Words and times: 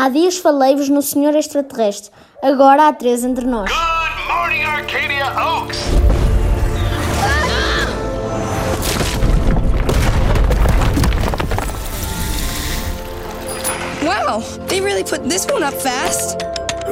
Há 0.00 0.08
dias 0.08 0.38
falei-vos 0.38 0.88
no 0.88 1.02
Senhor 1.02 1.34
Extraterrestre, 1.34 2.12
agora 2.40 2.86
há 2.86 2.92
três 2.92 3.24
entre 3.24 3.44
nós. 3.44 3.68
Good 3.68 4.28
morning, 4.32 4.62
Arcadia 4.62 5.26
Oaks! 5.36 5.76
Wow, 14.04 14.40
they 14.68 14.80
really 14.80 15.02
put 15.02 15.28
this 15.28 15.44
one 15.52 15.64
up 15.64 15.74
fast. 15.74 16.44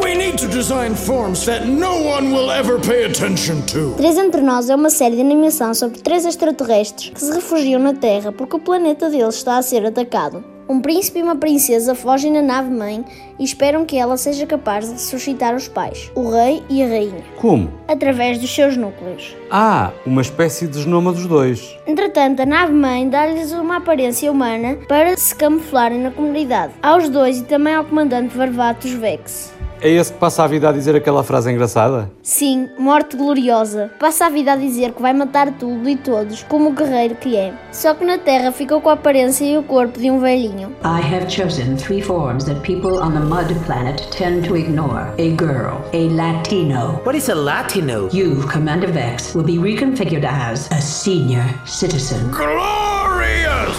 We 0.03 0.17
need 0.17 0.37
to 0.39 0.49
design 0.49 0.97
forms 0.97 1.47
that 1.47 1.65
no 1.65 2.03
one 2.03 2.33
will 2.33 2.51
ever 2.51 2.81
pay 2.81 3.05
attention 3.05 3.63
to. 3.67 3.95
Três 3.99 4.19
Entre 4.19 4.43
Nós 4.43 4.69
é 4.69 4.75
uma 4.75 4.91
série 4.91 5.15
de 5.15 5.21
animação 5.21 5.73
sobre 5.75 6.01
três 6.01 6.27
extraterrestres 6.27 7.11
que 7.11 7.21
se 7.21 7.33
refugiam 7.33 7.81
na 7.81 7.95
Terra 7.95 8.33
porque 8.33 8.57
o 8.57 8.59
planeta 8.59 9.09
deles 9.09 9.37
está 9.37 9.59
a 9.59 9.63
ser 9.63 9.87
atacado. 9.87 10.56
Um 10.69 10.81
príncipe 10.81 11.21
e 11.21 11.23
uma 11.23 11.37
princesa 11.37 11.95
fogem 11.95 12.33
na 12.33 12.43
nave-mãe 12.43 13.05
e 13.39 13.45
esperam 13.45 13.85
que 13.85 13.97
ela 13.97 14.17
seja 14.17 14.45
capaz 14.47 14.87
de 14.87 14.93
ressuscitar 14.95 15.55
os 15.55 15.69
pais, 15.69 16.11
o 16.15 16.29
rei 16.29 16.61
e 16.69 16.83
a 16.83 16.89
rainha, 16.89 17.23
Como? 17.37 17.71
através 17.87 18.39
dos 18.41 18.53
seus 18.53 18.77
núcleos. 18.77 19.37
Ah, 19.49 19.93
uma 20.05 20.23
espécie 20.23 20.67
de 20.67 20.83
genoma 20.83 21.13
dos 21.13 21.27
dois. 21.27 21.79
Entretanto, 21.87 22.43
a 22.43 22.47
nave-mãe 22.47 23.09
dá-lhes 23.09 23.53
uma 23.53 23.77
aparência 23.77 24.31
humana 24.33 24.77
para 24.89 25.17
se 25.17 25.35
camuflarem 25.37 26.01
na 26.01 26.11
comunidade, 26.11 26.73
aos 26.83 27.09
dois 27.09 27.39
e 27.39 27.45
também 27.45 27.75
ao 27.75 27.85
comandante 27.85 28.37
Varvatos 28.37 28.91
Vex. 28.91 29.55
É 29.87 29.91
esse 29.91 30.13
que 30.13 30.19
passa 30.19 30.43
a 30.43 30.49
vida 30.49 30.69
a 30.69 30.73
dizer 30.73 30.97
aquela 30.97 31.23
frase 31.23 31.49
engraçada? 31.49 32.11
Sim, 32.21 32.69
morte 32.77 33.17
gloriosa. 33.17 33.89
Passa 34.01 34.27
a 34.27 34.29
vida 34.29 34.53
a 34.53 34.57
dizer 34.57 34.91
que 34.91 35.01
vai 35.01 35.13
matar 35.13 35.53
tudo 35.53 35.89
e 35.89 35.95
todos, 35.95 36.43
como 36.43 36.71
o 36.71 36.73
guerreiro 36.73 37.15
que 37.15 37.37
é. 37.37 37.55
Só 37.71 37.95
que 37.95 38.05
na 38.05 38.19
Terra 38.19 38.51
ficou 38.51 38.81
com 38.81 38.91
a 38.91 38.95
aparência 38.95 39.45
e 39.45 39.57
o 39.57 39.63
corpo 39.63 40.01
de 40.01 40.11
um 40.11 40.19
velhinho. 40.19 40.75
I 40.83 41.01
have 41.01 41.31
chosen 41.31 41.77
three 41.77 42.03
forms 42.03 42.45
that 42.47 42.61
people 42.63 42.99
on 42.99 43.13
the 43.13 43.21
mud 43.21 43.55
planet 43.65 44.03
tend 44.11 44.49
to 44.49 44.57
ignore 44.57 45.07
a 45.19 45.31
girl, 45.37 45.81
a 45.93 46.09
Latino. 46.11 47.01
What 47.05 47.17
is 47.17 47.29
a 47.29 47.37
Latino? 47.37 48.09
You, 48.13 48.45
Commander 48.49 48.91
Vex, 48.91 49.37
will 49.37 49.45
be 49.45 49.57
reconfigured 49.57 50.25
as 50.25 50.69
a 50.73 50.81
senior 50.81 51.49
citizen. 51.65 52.33
Glorious! 52.33 53.79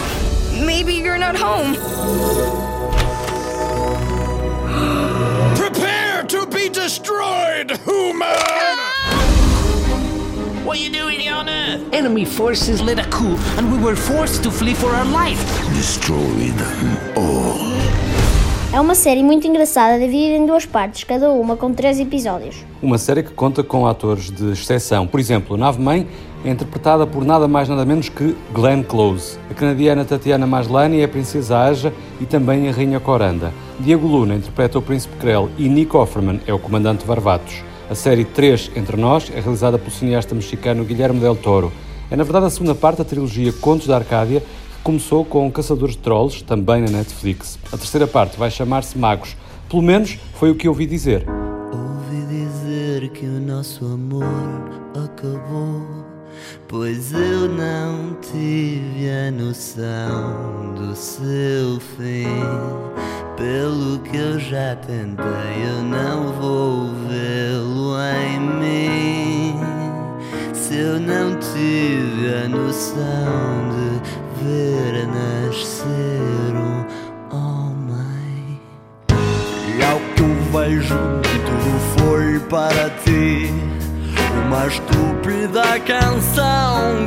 Maybe 0.64 0.94
you're 0.94 1.18
not 1.18 1.36
home. 1.36 1.76
Human! 7.88 8.76
What 10.64 10.76
are 10.76 10.82
you 10.84 10.90
doing 10.90 11.20
here 11.20 11.34
on 11.34 11.48
Earth? 11.48 11.94
Enemy 11.94 12.24
forces 12.26 12.80
led 12.80 12.98
a 12.98 13.08
coup, 13.08 13.36
and 13.56 13.72
we 13.72 13.78
were 13.78 13.96
forced 13.96 14.42
to 14.44 14.50
flee 14.50 14.74
for 14.74 14.90
our 14.94 15.06
life. 15.06 15.40
Destroy 15.74 16.52
them 16.62 17.16
all. 17.16 17.78
É 18.70 18.78
uma 18.78 18.94
série 18.94 19.22
muito 19.22 19.46
engraçada, 19.46 19.98
dividida 19.98 20.36
em 20.36 20.44
duas 20.44 20.66
partes, 20.66 21.02
cada 21.02 21.30
uma 21.30 21.56
com 21.56 21.72
três 21.72 21.98
episódios. 21.98 22.56
Uma 22.82 22.98
série 22.98 23.22
que 23.22 23.32
conta 23.32 23.62
com 23.62 23.86
atores 23.86 24.30
de 24.30 24.52
exceção. 24.52 25.06
Por 25.06 25.18
exemplo, 25.18 25.56
Nave 25.56 25.80
Mãe 25.80 26.06
é 26.44 26.50
interpretada 26.50 27.06
por 27.06 27.24
nada 27.24 27.48
mais 27.48 27.66
nada 27.66 27.86
menos 27.86 28.10
que 28.10 28.36
Glenn 28.52 28.82
Close. 28.82 29.38
A 29.50 29.54
canadiana 29.54 30.04
Tatiana 30.04 30.46
Maslany 30.46 31.00
é 31.00 31.04
a 31.04 31.08
Princesa 31.08 31.58
Aja 31.60 31.94
e 32.20 32.26
também 32.26 32.68
a 32.68 32.72
Rainha 32.72 33.00
Coranda. 33.00 33.54
Diego 33.80 34.06
Luna 34.06 34.34
interpreta 34.34 34.78
o 34.78 34.82
Príncipe 34.82 35.16
Krell 35.16 35.48
e 35.56 35.66
Nick 35.66 35.96
Offerman 35.96 36.38
é 36.46 36.52
o 36.52 36.58
Comandante 36.58 37.06
Varvatos. 37.06 37.67
A 37.90 37.94
série 37.94 38.26
3 38.26 38.72
Entre 38.76 38.98
Nós 38.98 39.30
é 39.34 39.40
realizada 39.40 39.78
pelo 39.78 39.90
cineasta 39.90 40.34
mexicano 40.34 40.84
Guilherme 40.84 41.20
Del 41.20 41.34
Toro. 41.34 41.72
É 42.10 42.16
na 42.16 42.22
verdade 42.22 42.44
a 42.44 42.50
segunda 42.50 42.74
parte 42.74 42.98
da 42.98 43.04
trilogia 43.04 43.50
Contos 43.50 43.86
da 43.86 43.96
Arcádia, 43.96 44.40
que 44.40 44.82
começou 44.82 45.24
com 45.24 45.50
Caçadores 45.50 45.96
de 45.96 46.02
Trolls, 46.02 46.44
também 46.44 46.82
na 46.82 46.90
Netflix. 46.90 47.58
A 47.72 47.78
terceira 47.78 48.06
parte 48.06 48.38
vai 48.38 48.50
chamar-se 48.50 48.98
Magos. 48.98 49.34
Pelo 49.70 49.80
menos 49.80 50.18
foi 50.34 50.50
o 50.50 50.54
que 50.54 50.68
ouvi 50.68 50.84
dizer. 50.84 51.24
Ouvi 51.72 52.26
dizer 52.26 53.08
que 53.08 53.24
o 53.24 53.40
nosso 53.40 53.86
amor 53.86 54.24
acabou, 54.94 55.82
pois 56.68 57.14
eu 57.14 57.48
não 57.48 58.18
tive 58.20 59.08
a 59.08 59.30
noção 59.30 60.74
do 60.74 60.94
seu 60.94 61.80
fim. 61.96 62.26
Pelo 63.38 64.00
que 64.00 64.16
eu 64.16 64.38
já 64.38 64.74
tentei, 64.74 65.24
eu 65.64 65.82
não 65.84 66.32
vou 66.32 66.88
vê-lo 67.08 67.77
tive 71.40 72.34
a 72.44 72.48
noção 72.48 73.68
de 73.70 74.42
ver 74.42 75.06
nascer 75.06 76.54
um 76.54 76.84
homem. 77.34 78.60
E 79.76 79.84
ao 79.84 79.98
que 80.14 80.22
eu 80.22 80.60
vejo 80.60 80.96
que 81.22 81.38
tudo 81.38 81.70
foi 81.98 82.40
para 82.48 82.90
ti 83.04 83.50
Uma 84.46 84.66
estúpida 84.66 85.80
canção 85.80 87.06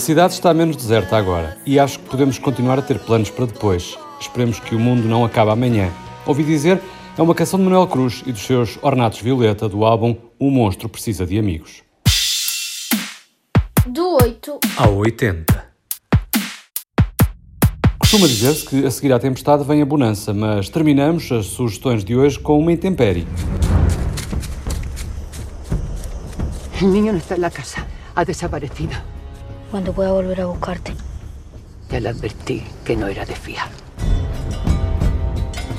cidade 0.00 0.32
está 0.32 0.52
menos 0.52 0.76
deserta 0.76 1.16
agora 1.16 1.58
e 1.64 1.78
acho 1.78 1.98
que 1.98 2.08
podemos 2.08 2.38
continuar 2.38 2.78
a 2.78 2.82
ter 2.82 2.98
planos 2.98 3.30
para 3.30 3.46
depois. 3.46 3.96
Esperemos 4.20 4.58
que 4.58 4.74
o 4.74 4.78
mundo 4.78 5.06
não 5.06 5.24
acabe 5.24 5.50
amanhã. 5.50 5.92
Ouvi 6.26 6.42
dizer, 6.42 6.80
é 7.16 7.22
uma 7.22 7.34
canção 7.34 7.58
de 7.58 7.66
Manuel 7.66 7.86
Cruz 7.86 8.22
e 8.26 8.32
dos 8.32 8.42
seus 8.42 8.78
Ornatos 8.82 9.20
Violeta 9.20 9.68
do 9.68 9.84
álbum 9.84 10.16
O 10.38 10.50
Monstro 10.50 10.88
Precisa 10.88 11.26
de 11.26 11.38
Amigos. 11.38 11.82
Do 13.86 14.18
8 14.22 14.58
Ao 14.76 14.96
80. 14.96 15.70
Costuma 17.98 18.26
dizer-se 18.26 18.66
que 18.66 18.84
a 18.84 18.90
seguir 18.90 19.12
à 19.12 19.18
tempestade 19.18 19.62
vem 19.62 19.82
a 19.82 19.86
bonança, 19.86 20.34
mas 20.34 20.68
terminamos 20.68 21.30
as 21.30 21.46
sugestões 21.46 22.02
de 22.02 22.16
hoje 22.16 22.38
com 22.38 22.58
uma 22.58 22.72
intempérie. 22.72 23.26
El 26.80 26.90
niño 26.92 27.12
no 27.12 27.18
está 27.18 27.34
en 27.34 27.42
la 27.42 27.50
casa. 27.50 27.86
Ha 28.14 28.24
desaparecido. 28.24 29.19
Quando 29.70 29.92
voy 29.92 30.06
a 30.06 30.12
volver 30.12 30.40
a 30.40 30.46
buscarte? 30.46 30.92
Ya 31.90 32.00
le 32.00 32.08
advertí 32.08 32.64
que 32.84 32.96
no 32.96 33.06
era 33.06 33.24
de 33.24 33.36
fiar. 33.36 33.68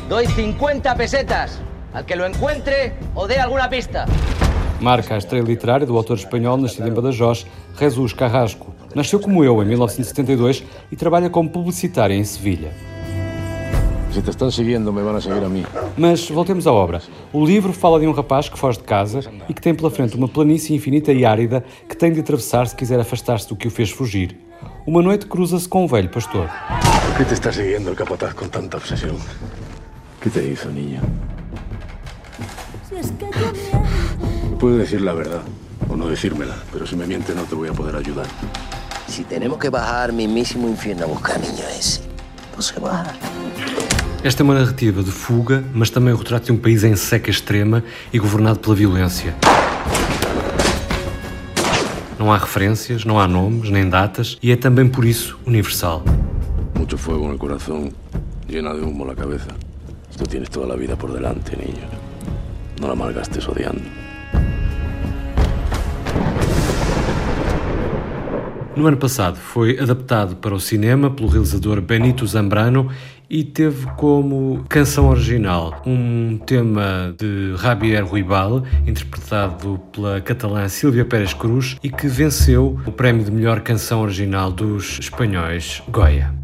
Doy 0.08 0.28
50 0.28 0.96
pesetas 0.96 1.60
al 1.94 2.06
que 2.06 2.16
lo 2.16 2.26
encuentre 2.26 2.94
o 3.16 3.28
dé 3.28 3.40
alguna 3.40 3.70
pista. 3.70 4.06
Marca 4.80 5.16
a 5.16 5.18
estreia 5.18 5.44
literária 5.44 5.86
do 5.86 5.98
autor 5.98 6.18
espanhol 6.18 6.58
nascido 6.58 6.88
em 6.88 6.94
Badajoz, 6.94 7.46
Jesus 7.78 8.14
Carrasco. 8.14 8.74
Nasceu 8.96 9.20
como 9.20 9.44
eu 9.44 9.62
em 9.62 9.66
1972 9.66 10.64
e 10.90 10.96
trabalha 10.96 11.30
como 11.30 11.50
publicitário 11.50 12.16
em 12.16 12.24
Sevilha. 12.24 12.72
Si 14.14 14.22
te 14.22 14.30
están 14.30 14.52
siguiendo, 14.52 14.92
me 14.92 15.02
a 15.10 15.22
seguir 15.22 15.42
a 15.42 15.48
mí. 15.48 15.66
Mas 15.98 16.30
voltemos 16.30 16.68
à 16.68 16.72
obra. 16.74 17.02
O 17.32 17.46
livro 17.46 17.72
fala 17.72 17.98
de 17.98 18.06
um 18.06 18.12
rapaz 18.12 18.50
que 18.50 18.60
foge 18.60 18.78
de 18.78 18.84
casa 18.84 19.22
e 19.48 19.54
que 19.54 19.62
tem 19.62 19.74
pela 19.74 19.90
frente 19.90 20.18
uma 20.18 20.28
planície 20.28 20.76
infinita 20.76 21.14
e 21.14 21.24
árida 21.24 21.64
que 21.88 21.96
tem 21.96 22.12
de 22.12 22.20
atravessar 22.20 22.68
se 22.68 22.76
quiser 22.76 23.00
afastar-se 23.00 23.48
do 23.48 23.56
que 23.56 23.70
o 23.70 23.72
fez 23.72 23.90
fugir. 23.90 24.38
Uma 24.86 25.02
noite 25.02 25.26
cruza-se 25.28 25.68
com 25.68 25.86
um 25.86 25.88
velho 25.88 26.10
pastor. 26.10 26.50
¿Por 27.06 27.18
qué 27.18 27.24
te 27.24 27.36
está 27.36 27.54
siguiendo 27.54 27.90
el 27.90 27.96
capataz 27.96 28.34
con 28.34 28.50
tanta 28.50 28.78
obsesión? 28.78 29.16
¿Qué 30.20 30.30
te 30.30 30.46
hizo, 30.46 30.70
niña? 30.70 31.02
Puedes 34.60 34.78
decir 34.80 35.02
la 35.02 35.14
verdad 35.14 35.42
o 35.90 35.96
no 35.96 36.08
decírmela, 36.08 36.56
pero 36.74 36.86
si 36.86 36.98
me 36.98 37.08
miente 37.08 37.34
no 37.34 37.44
te 37.44 37.56
voy 37.56 37.70
a 37.70 37.74
poder 37.74 37.96
ayudar. 37.96 38.28
Si 39.08 39.24
tenemos 39.24 39.58
que 39.58 39.70
bajar 39.70 40.12
mismísimo 40.12 40.68
infierno 40.68 41.06
a 41.06 41.08
buscar 41.08 41.40
niño 41.40 41.64
ese, 41.78 42.02
pues 42.54 42.68
se 42.68 42.80
baja. 42.80 43.14
Esta 44.24 44.44
é 44.44 44.44
uma 44.44 44.54
narrativa 44.54 45.02
de 45.02 45.10
fuga, 45.10 45.64
mas 45.74 45.90
também 45.90 46.14
o 46.14 46.18
retrato 46.18 46.46
de 46.46 46.52
um 46.52 46.58
país 46.58 46.84
em 46.84 46.96
seca 46.96 47.32
extrema 47.32 47.84
e 48.14 48.20
governado 48.20 48.60
pela 48.60 48.76
violência. 48.76 49.36
Não 52.20 52.32
há 52.32 52.38
referências, 52.38 53.04
não 53.04 53.20
há 53.20 53.28
nomes, 53.28 53.72
nem 53.72 53.90
datas, 53.90 54.38
e 54.40 54.52
é 54.52 54.56
também 54.56 54.88
por 54.88 55.06
isso 55.06 55.40
universal. 55.48 56.04
Mucho 56.78 56.98
fuego 57.00 57.26
en 57.26 57.32
el 57.32 57.40
corazón, 57.40 57.94
llena 58.48 58.76
de 58.76 58.82
humo 58.82 59.06
la 59.06 59.16
cabeza. 59.16 59.56
Tú 60.16 60.26
tienes 60.26 60.52
toda 60.52 60.68
la 60.68 60.76
vida 60.76 60.96
por 60.96 61.12
delante, 61.12 61.58
niño. 61.58 61.88
No 62.80 62.90
la 62.90 62.96
malgastes 62.96 63.48
odiando. 63.48 64.01
No 68.76 68.88
ano 68.88 68.98
passado 68.98 69.38
foi 69.38 69.78
adaptado 69.78 70.38
para 70.38 70.56
o 70.56 70.60
cinema 70.60 71.10
pelo 71.10 71.28
realizador 71.28 71.82
Benito 71.82 72.26
Zambrano 72.26 72.90
e 73.30 73.44
teve 73.44 73.86
como 73.98 74.64
canção 74.68 75.10
original 75.10 75.82
um 75.86 76.38
tema 76.46 77.14
de 77.18 77.56
Javier 77.58 78.06
Ruibal, 78.06 78.64
interpretado 78.86 79.80
pela 79.92 80.20
catalã 80.22 80.68
Silvia 80.68 81.06
Pérez 81.06 81.34
Cruz, 81.34 81.78
e 81.84 81.90
que 81.90 82.08
venceu 82.08 82.80
o 82.86 82.92
prémio 82.92 83.24
de 83.24 83.32
melhor 83.32 83.62
canção 83.62 84.02
original 84.02 84.52
dos 84.52 85.00
espanhóis 85.00 85.82
Goya. 85.90 86.41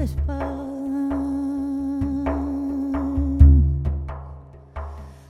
De 0.00 0.06
espada. 0.06 0.56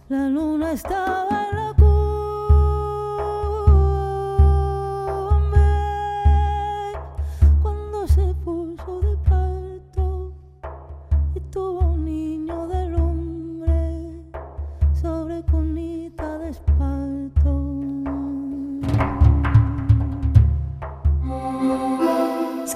La 0.08 0.28
luna 0.28 0.72
estaba 0.72 1.19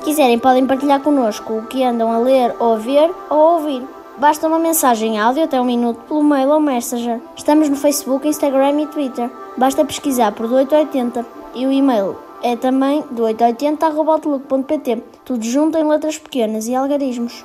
quiserem, 0.05 0.39
podem 0.39 0.67
partilhar 0.67 1.01
connosco 1.01 1.55
o 1.55 1.67
que 1.67 1.83
andam 1.83 2.13
a 2.13 2.19
ler, 2.19 2.55
ou 2.59 2.75
a 2.75 2.77
ver 2.77 3.11
ou 3.31 3.39
a 3.39 3.53
ouvir. 3.55 3.83
Basta 4.19 4.47
uma 4.47 4.59
mensagem 4.59 5.19
áudio 5.19 5.43
até 5.43 5.61
um 5.61 5.65
minuto 5.65 6.01
pelo 6.07 6.23
mail 6.23 6.51
ou 6.51 6.61
messenger. 6.61 7.21
Estamos 7.35 7.69
no 7.69 7.77
Facebook, 7.77 8.29
Instagram 8.29 8.83
e 8.83 8.87
Twitter. 8.87 9.29
Basta 9.57 9.85
pesquisar 9.85 10.33
por 10.33 10.47
do 10.47 10.55
880 10.55 11.27
e 11.55 11.67
o 11.67 11.73
e-mail 11.73 12.17
é 12.43 12.55
também 12.55 13.03
do 13.11 13.23
880.outlook.pt. 13.23 15.03
Tudo 15.25 15.43
junto 15.43 15.79
em 15.79 15.85
letras 15.85 16.19
pequenas 16.19 16.69
e 16.69 16.75
algarismos. 16.75 17.45